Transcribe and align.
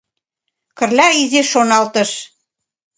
Кырля 0.77 1.07
изиш 1.21 1.47
шоналтыш. 1.53 2.11